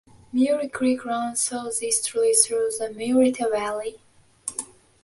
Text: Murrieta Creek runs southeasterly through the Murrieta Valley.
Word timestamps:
Murrieta 0.33 0.67
Creek 0.73 1.05
runs 1.05 1.39
southeasterly 1.41 2.33
through 2.33 2.69
the 2.79 2.85
Murrieta 2.87 3.47
Valley. 3.51 3.99